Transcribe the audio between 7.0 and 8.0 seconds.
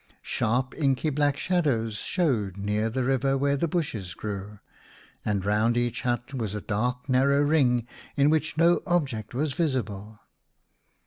narrow ring